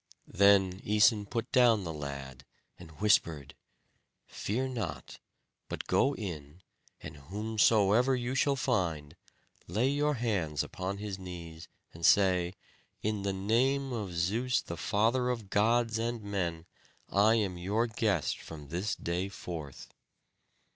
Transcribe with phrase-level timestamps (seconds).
[0.33, 2.43] Then Æson put down the lad,
[2.79, 3.53] and whispered:
[4.25, 5.19] "Fear not,
[5.69, 6.63] but go in,
[7.01, 9.15] and whomsoever you shall find,
[9.67, 12.55] lay your hands upon his knees, and say,
[13.03, 16.65] 'In the name of Zeus the father of gods and men,
[17.07, 19.93] I am your guest from this day forth.'"